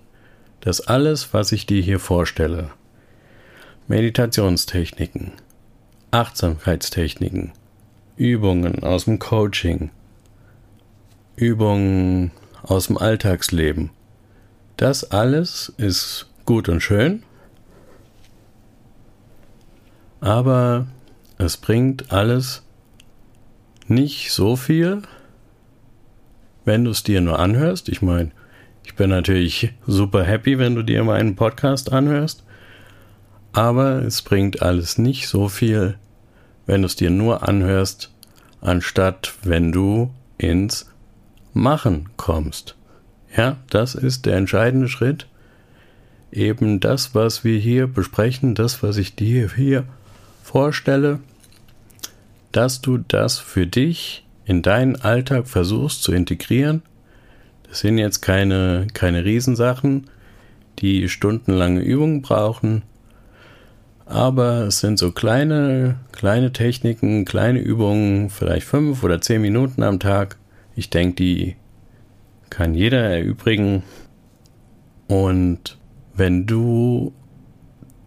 dass 0.59 0.81
alles, 0.81 1.33
was 1.33 1.51
ich 1.51 1.65
dir 1.65 1.81
hier 1.81 1.99
vorstelle, 1.99 2.71
Meditationstechniken, 3.87 5.31
Achtsamkeitstechniken, 6.11 7.53
Übungen 8.17 8.83
aus 8.83 9.05
dem 9.05 9.19
Coaching, 9.19 9.91
Übungen 11.35 12.31
aus 12.63 12.87
dem 12.87 12.97
Alltagsleben. 12.97 13.91
Das 14.77 15.11
alles 15.11 15.73
ist 15.77 16.27
gut 16.45 16.69
und 16.69 16.81
schön, 16.81 17.23
aber 20.21 20.87
es 21.37 21.57
bringt 21.57 22.11
alles 22.11 22.63
nicht 23.87 24.31
so 24.31 24.55
viel, 24.55 25.01
wenn 26.63 26.83
du 26.83 26.91
es 26.91 27.03
dir 27.03 27.21
nur 27.21 27.39
anhörst. 27.39 27.89
Ich 27.89 28.01
meine, 28.01 28.31
ich 28.83 28.95
bin 28.95 29.09
natürlich 29.09 29.73
super 29.85 30.23
happy, 30.23 30.57
wenn 30.57 30.75
du 30.75 30.83
dir 30.83 31.03
meinen 31.03 31.35
Podcast 31.35 31.91
anhörst, 31.91 32.43
aber 33.53 34.03
es 34.03 34.21
bringt 34.21 34.61
alles 34.61 34.97
nicht 34.97 35.27
so 35.27 35.47
viel, 35.47 35.97
wenn 36.65 36.81
du 36.81 36.87
es 36.87 36.95
dir 36.95 37.09
nur 37.09 37.47
anhörst, 37.47 38.11
anstatt 38.61 39.35
wenn 39.43 39.71
du 39.71 40.11
ins 40.37 40.91
Machen 41.57 42.09
kommst. 42.17 42.75
Ja, 43.35 43.55
das 43.69 43.95
ist 43.95 44.25
der 44.25 44.35
entscheidende 44.35 44.89
Schritt. 44.89 45.25
Eben 46.29 46.81
das, 46.81 47.15
was 47.15 47.45
wir 47.45 47.57
hier 47.57 47.87
besprechen, 47.87 48.55
das, 48.55 48.83
was 48.83 48.97
ich 48.97 49.15
dir 49.15 49.49
hier 49.55 49.85
vorstelle, 50.43 51.21
dass 52.51 52.81
du 52.81 52.97
das 52.97 53.39
für 53.39 53.65
dich 53.65 54.25
in 54.43 54.63
deinen 54.63 54.97
Alltag 54.97 55.47
versuchst 55.47 56.03
zu 56.03 56.11
integrieren. 56.11 56.81
Das 57.69 57.79
sind 57.79 57.99
jetzt 57.99 58.21
keine, 58.21 58.87
keine 58.93 59.23
Riesensachen, 59.23 60.07
die 60.79 61.07
stundenlange 61.07 61.79
Übungen 61.79 62.21
brauchen, 62.21 62.83
aber 64.05 64.63
es 64.63 64.81
sind 64.81 64.99
so 64.99 65.13
kleine, 65.13 65.99
kleine 66.11 66.51
Techniken, 66.51 67.23
kleine 67.23 67.59
Übungen, 67.59 68.29
vielleicht 68.29 68.67
fünf 68.67 69.03
oder 69.05 69.21
zehn 69.21 69.41
Minuten 69.41 69.83
am 69.83 70.01
Tag, 70.01 70.35
ich 70.75 70.89
denke, 70.89 71.15
die 71.15 71.55
kann 72.49 72.73
jeder 72.73 73.01
erübrigen. 73.01 73.83
Und 75.07 75.77
wenn 76.13 76.45
du 76.45 77.13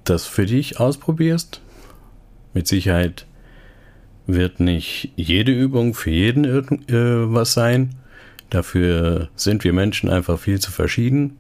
das 0.05 0.27
für 0.27 0.47
dich 0.47 0.81
ausprobierst, 0.81 1.61
mit 2.55 2.67
Sicherheit 2.67 3.27
wird 4.27 4.61
nicht 4.61 5.13
jede 5.17 5.53
Übung 5.53 5.95
für 5.95 6.11
jeden 6.11 6.45
äh, 6.45 7.33
was 7.33 7.55
sein. 7.55 7.95
Dafür 8.51 9.29
sind 9.35 9.65
wir 9.65 9.73
Menschen 9.73 10.11
einfach 10.11 10.39
viel 10.39 10.61
zu 10.61 10.71
verschieden. 10.71 11.39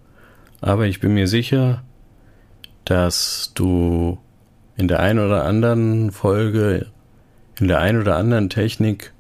Aber 0.61 0.87
ich 0.87 1.01
bin 1.01 1.15
mir 1.15 1.29
sicher, 1.29 1.85
dass 2.85 3.53
du 3.55 4.19
in 4.77 4.89
der 4.89 5.01
einen 5.01 5.19
oder 5.19 5.45
anderen 5.45 6.11
Folge, 6.13 6.87
in 7.61 7.69
der 7.69 7.81
einen 7.81 8.01
oder 8.01 8.17
anderen 8.17 8.49
Technik 8.49 9.13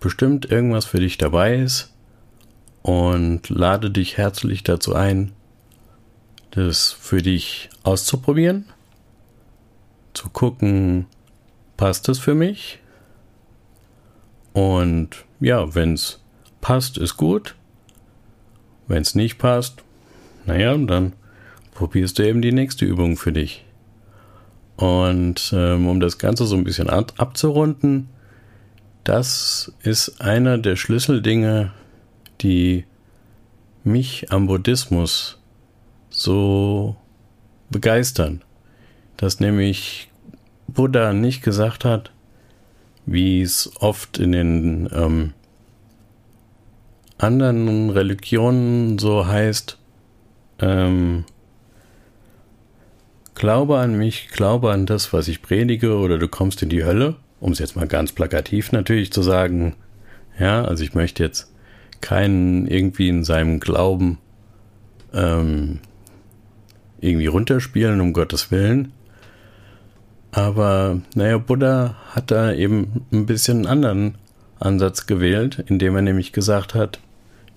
bestimmt 0.00 0.50
irgendwas 0.50 0.84
für 0.84 1.00
dich 1.00 1.18
dabei 1.18 1.56
ist 1.56 1.92
und 2.82 3.48
lade 3.48 3.90
dich 3.90 4.16
herzlich 4.16 4.62
dazu 4.62 4.94
ein, 4.94 5.32
das 6.50 6.92
für 6.92 7.22
dich 7.22 7.68
auszuprobieren, 7.82 8.66
zu 10.14 10.30
gucken, 10.30 11.06
passt 11.76 12.08
es 12.08 12.18
für 12.18 12.34
mich? 12.34 12.78
Und 14.52 15.24
ja, 15.40 15.74
wenn 15.74 15.94
es 15.94 16.20
passt, 16.60 16.96
ist 16.96 17.16
gut. 17.16 17.54
Wenn 18.88 19.02
es 19.02 19.14
nicht 19.14 19.36
passt, 19.38 19.82
naja, 20.46 20.76
dann 20.76 21.12
probierst 21.74 22.18
du 22.18 22.26
eben 22.26 22.40
die 22.40 22.52
nächste 22.52 22.84
Übung 22.84 23.16
für 23.16 23.32
dich. 23.32 23.64
Und 24.76 25.52
ähm, 25.54 25.88
um 25.88 26.00
das 26.00 26.18
Ganze 26.18 26.46
so 26.46 26.56
ein 26.56 26.64
bisschen 26.64 26.88
ab 26.88 27.12
abzurunden, 27.18 28.08
das 29.06 29.72
ist 29.82 30.20
einer 30.20 30.58
der 30.58 30.74
Schlüsseldinge, 30.74 31.70
die 32.40 32.86
mich 33.84 34.32
am 34.32 34.48
Buddhismus 34.48 35.38
so 36.10 36.96
begeistern. 37.70 38.42
Dass 39.16 39.38
nämlich 39.38 40.10
Buddha 40.66 41.12
nicht 41.12 41.42
gesagt 41.42 41.84
hat, 41.84 42.10
wie 43.06 43.42
es 43.42 43.70
oft 43.78 44.18
in 44.18 44.32
den 44.32 44.88
ähm, 44.92 45.34
anderen 47.16 47.90
Religionen 47.90 48.98
so 48.98 49.24
heißt, 49.24 49.78
ähm, 50.58 51.24
glaube 53.36 53.78
an 53.78 53.96
mich, 53.96 54.30
glaube 54.32 54.72
an 54.72 54.84
das, 54.84 55.12
was 55.12 55.28
ich 55.28 55.42
predige, 55.42 55.96
oder 55.96 56.18
du 56.18 56.26
kommst 56.26 56.60
in 56.64 56.70
die 56.70 56.84
Hölle, 56.84 57.14
um 57.46 57.52
es 57.52 57.60
jetzt 57.60 57.76
mal 57.76 57.86
ganz 57.86 58.10
plakativ 58.10 58.72
natürlich 58.72 59.12
zu 59.12 59.22
sagen. 59.22 59.76
Ja, 60.36 60.64
also 60.64 60.82
ich 60.82 60.94
möchte 60.94 61.22
jetzt 61.22 61.52
keinen 62.00 62.66
irgendwie 62.66 63.08
in 63.08 63.22
seinem 63.22 63.60
Glauben 63.60 64.18
ähm, 65.14 65.78
irgendwie 67.00 67.28
runterspielen, 67.28 68.00
um 68.00 68.12
Gottes 68.12 68.50
Willen. 68.50 68.92
Aber 70.32 71.00
naja, 71.14 71.38
Buddha 71.38 71.94
hat 72.10 72.32
da 72.32 72.52
eben 72.52 73.06
ein 73.12 73.26
bisschen 73.26 73.58
einen 73.58 73.66
anderen 73.66 74.14
Ansatz 74.58 75.06
gewählt, 75.06 75.64
indem 75.68 75.94
er 75.94 76.02
nämlich 76.02 76.32
gesagt 76.32 76.74
hat, 76.74 76.98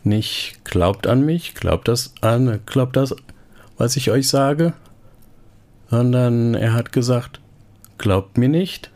nicht 0.04 0.64
glaubt 0.66 1.08
an 1.08 1.26
mich, 1.26 1.56
glaubt 1.56 1.88
das 1.88 2.14
an, 2.22 2.60
glaubt 2.68 2.96
das, 2.96 3.16
was 3.80 3.96
ich 3.96 4.12
euch 4.12 4.28
sage, 4.28 4.74
sondern 5.90 6.54
er 6.54 6.74
hat 6.74 6.92
gesagt, 6.92 7.42
glaubt 7.98 8.38
mir 8.38 8.50
nicht. 8.50 8.92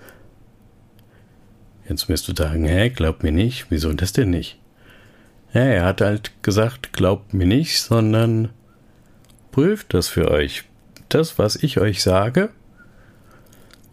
Jetzt 1.88 2.08
wirst 2.10 2.28
du 2.28 2.34
sagen, 2.36 2.66
hä, 2.66 2.90
glaubt 2.90 3.24
mir 3.24 3.32
nicht, 3.32 3.68
wieso 3.70 3.92
das 3.94 4.14
denn 4.14 4.30
nicht? 4.30 4.58
Ja, 5.54 5.62
er 5.62 5.86
hat 5.86 6.02
halt 6.02 6.32
gesagt, 6.42 6.94
glaubt 6.94 7.34
mir 7.34 7.46
nicht, 7.46 7.82
sondern 7.82 8.50
prüft 9.52 9.94
das 9.94 10.08
für 10.08 10.32
euch. 10.32 10.64
Das, 11.10 11.38
was 11.38 11.56
ich 11.56 11.80
euch 11.80 12.02
sage, 12.02 12.50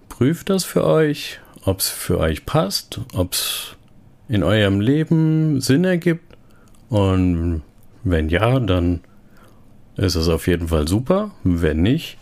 prüft 0.09 0.49
das 0.51 0.65
für 0.65 0.85
euch, 0.85 1.41
ob 1.65 1.81
es 1.81 1.89
für 1.89 2.19
euch 2.19 2.47
passt, 2.47 3.01
ob 3.15 3.35
es 3.35 3.77
in 4.29 4.43
eurem 4.43 4.81
Leben 4.81 5.61
Sinn 5.61 5.85
ergibt 5.85 6.37
und 6.89 7.63
wenn 8.05 8.29
ja, 8.29 8.59
dann 8.61 9.01
ist 9.97 10.15
es 10.15 10.29
auf 10.29 10.47
jeden 10.47 10.69
Fall 10.69 10.89
super. 10.89 11.33
Wenn 11.45 11.83
nicht, 11.83 12.17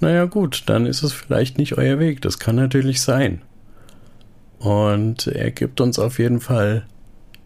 naja 0.00 0.26
gut, 0.26 0.64
dann 0.66 0.86
ist 0.86 1.02
es 1.02 1.12
vielleicht 1.12 1.58
nicht 1.58 1.78
euer 1.78 1.98
Weg. 1.98 2.20
Das 2.20 2.38
kann 2.38 2.56
natürlich 2.56 3.00
sein. 3.00 3.40
Und 4.58 5.26
er 5.26 5.50
gibt 5.50 5.80
uns 5.80 5.98
auf 5.98 6.18
jeden 6.18 6.40
Fall 6.40 6.86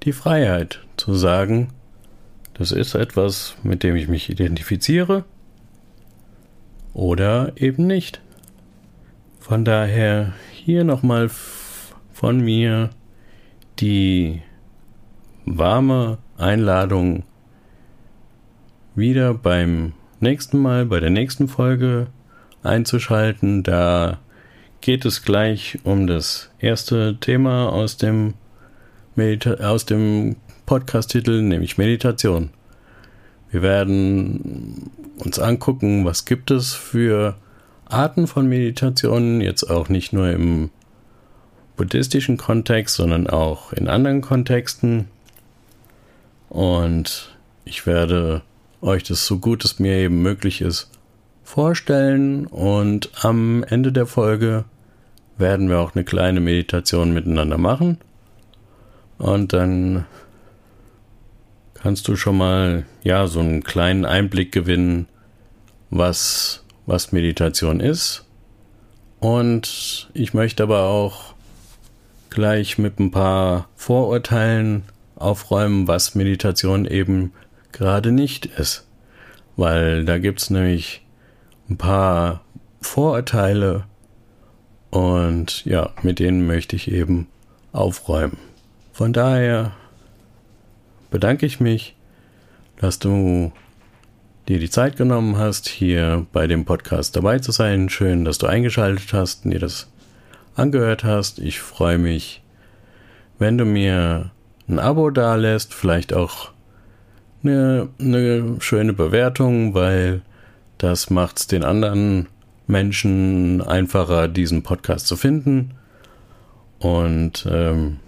die 0.03 0.13
Freiheit 0.13 0.81
zu 0.97 1.15
sagen, 1.15 1.69
das 2.55 2.73
ist 2.73 2.95
etwas, 2.95 3.57
mit 3.63 3.83
dem 3.83 3.97
ich 3.97 4.09
mich 4.09 4.31
identifiziere 4.31 5.25
oder 6.95 7.53
eben 7.57 7.87
nicht. 7.87 8.21
Von 9.41 9.65
daher 9.65 10.33
hier 10.53 10.85
nochmal 10.85 11.31
von 12.13 12.41
mir 12.41 12.91
die 13.81 14.43
warme 15.45 16.19
Einladung, 16.37 17.25
wieder 18.95 19.35
beim 19.35 19.93
nächsten 20.21 20.59
Mal, 20.59 20.87
bei 20.87 21.01
der 21.01 21.11
nächsten 21.11 21.49
Folge 21.49 22.09
einzuschalten. 22.63 23.63
Da 23.63 24.19
geht 24.83 25.05
es 25.05 25.23
gleich 25.23 25.79
um 25.85 26.07
das 26.07 26.51
erste 26.59 27.17
Thema 27.21 27.73
aus 27.73 27.97
dem, 27.97 28.35
Medita 29.15 29.55
aus 29.55 29.87
dem 29.87 30.37
Podcast-Titel, 30.67 31.41
nämlich 31.41 31.79
Meditation. 31.79 32.51
Wir 33.51 33.63
werden 33.63 34.91
uns 35.19 35.39
angucken, 35.39 36.05
was 36.05 36.25
gibt 36.25 36.51
es 36.51 36.75
für 36.75 37.37
Arten 37.87 38.27
von 38.27 38.49
Meditationen, 38.49 39.41
jetzt 39.41 39.65
auch 39.65 39.89
nicht 39.89 40.13
nur 40.13 40.31
im 40.31 40.71
buddhistischen 41.77 42.37
Kontext, 42.37 42.97
sondern 42.97 43.29
auch 43.29 43.73
in 43.73 43.89
anderen 43.89 44.21
Kontexten. 44.21 45.07
Und 46.49 47.37
ich 47.65 47.87
werde 47.87 48.43
euch 48.81 49.05
das 49.05 49.27
so 49.27 49.39
gut 49.39 49.65
es 49.65 49.79
mir 49.79 49.95
eben 49.99 50.23
möglich 50.23 50.61
ist 50.61 50.91
vorstellen 51.43 52.47
und 52.47 53.11
am 53.23 53.63
Ende 53.65 53.93
der 53.93 54.07
Folge 54.07 54.65
werden 55.39 55.69
wir 55.69 55.81
auch 55.81 55.95
eine 55.95 56.05
kleine 56.05 56.41
Meditation 56.41 57.13
miteinander 57.13 57.59
machen 57.59 57.99
und 59.19 59.53
dann 59.53 60.07
kannst 61.75 62.07
du 62.09 62.17
schon 62.17 62.39
mal 62.39 62.87
ja 63.03 63.27
so 63.27 63.41
einen 63.41 63.65
kleinen 63.65 64.05
Einblick 64.05 64.53
gewinnen, 64.53 65.07
was 65.91 66.65
was 66.87 67.13
Meditation 67.13 67.81
ist 67.81 68.25
und 69.21 70.11
ich 70.15 70.35
möchte 70.35 70.65
aber 70.65 70.87
auch 70.87 71.35
gleich 72.29 72.79
mit 72.79 72.99
ein 72.99 73.11
paar 73.11 73.69
Vorurteilen 73.77 74.83
aufräumen, 75.15 75.87
was 75.87 76.15
Meditation 76.15 76.87
eben 76.87 77.33
gerade 77.71 78.11
nicht 78.11 78.47
ist. 78.47 78.87
Weil 79.57 80.05
da 80.05 80.19
gibt 80.19 80.41
es 80.41 80.51
nämlich 80.51 81.03
ein 81.73 81.79
paar 81.79 82.43
Vorurteile 82.83 83.85
und 84.91 85.65
ja, 85.65 85.91
mit 86.03 86.19
denen 86.19 86.47
möchte 86.47 86.77
ich 86.77 86.91
eben 86.91 87.29
aufräumen. 87.73 88.37
Von 88.93 89.15
daher 89.15 89.73
bedanke 91.11 91.47
ich 91.47 91.61
mich, 91.61 91.97
dass 92.77 92.99
du 92.99 93.53
dir 94.49 94.59
die 94.59 94.69
Zeit 94.69 94.97
genommen 94.97 95.39
hast, 95.39 95.67
hier 95.67 96.27
bei 96.33 96.47
dem 96.47 96.67
Podcast 96.67 97.17
dabei 97.17 97.39
zu 97.39 97.53
sein. 97.53 97.89
Schön, 97.89 98.27
dass 98.27 98.37
du 98.37 98.47
eingeschaltet 98.47 99.15
hast 99.15 99.47
und 99.47 99.53
dir 99.53 99.61
das 99.61 99.89
angehört 100.55 101.05
hast. 101.05 101.39
Ich 101.39 101.61
freue 101.61 101.97
mich, 101.97 102.43
wenn 103.39 103.57
du 103.57 103.65
mir 103.65 104.31
ein 104.69 104.79
Abo 104.79 105.09
da 105.09 105.37
lässt, 105.37 105.73
vielleicht 105.73 106.13
auch 106.13 106.51
eine, 107.43 107.89
eine 107.99 108.57
schöne 108.61 108.93
Bewertung, 108.93 109.73
weil 109.73 110.21
das 110.83 111.11
macht 111.11 111.39
es 111.39 111.47
den 111.47 111.63
anderen 111.63 112.29
Menschen 112.67 113.63
einfacher, 113.63 114.27
diesen 114.27 114.65
Podcast 114.65 115.07
zu 115.07 115.17
finden. 115.17 115.75
Und 116.81 117.47
ähm, 117.49 117.99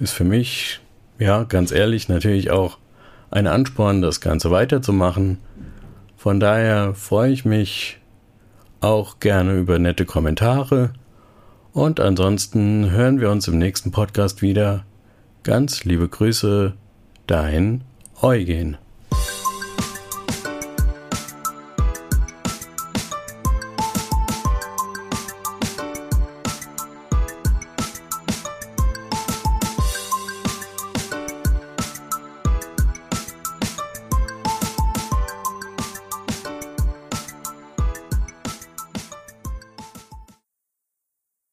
ist 0.00 0.12
für 0.12 0.24
mich, 0.24 0.80
ja, 1.18 1.44
ganz 1.44 1.70
ehrlich, 1.70 2.08
natürlich 2.08 2.50
auch 2.50 2.78
ein 3.30 3.46
Ansporn, 3.46 4.02
das 4.02 4.20
Ganze 4.20 4.50
weiterzumachen. 4.50 5.38
Von 6.16 6.40
daher 6.40 6.94
freue 6.94 7.30
ich 7.30 7.44
mich 7.44 7.98
auch 8.80 9.20
gerne 9.20 9.54
über 9.54 9.78
nette 9.78 10.04
Kommentare. 10.04 10.92
Und 11.72 12.00
ansonsten 12.00 12.90
hören 12.90 13.20
wir 13.20 13.30
uns 13.30 13.46
im 13.46 13.58
nächsten 13.58 13.92
Podcast 13.92 14.42
wieder. 14.42 14.84
Ganz 15.44 15.84
liebe 15.84 16.08
Grüße, 16.08 16.74
dein 17.28 17.84
Eugen. 18.20 18.78